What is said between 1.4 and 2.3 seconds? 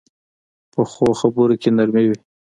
کې نرمي وي